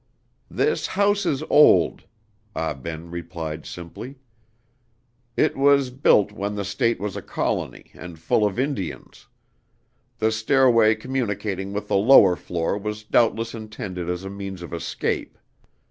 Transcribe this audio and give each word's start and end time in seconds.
"This 0.49 0.87
house 0.87 1.27
is 1.27 1.43
old," 1.47 2.05
Ah 2.55 2.73
Ben 2.73 3.11
replied 3.11 3.67
simply. 3.67 4.15
"It 5.37 5.55
was 5.55 5.91
built 5.91 6.31
when 6.31 6.55
the 6.55 6.65
State 6.65 6.99
was 6.99 7.15
a 7.15 7.21
colony 7.21 7.91
and 7.93 8.17
full 8.17 8.43
of 8.43 8.57
Indians. 8.57 9.27
The 10.17 10.31
stairway 10.31 10.95
communicating 10.95 11.71
with 11.71 11.87
the 11.87 11.97
lower 11.97 12.35
floor 12.35 12.79
was 12.79 13.03
doubtless 13.03 13.53
intended 13.53 14.09
as 14.09 14.23
a 14.23 14.29
means 14.31 14.63
of 14.63 14.73
escape. 14.73 15.37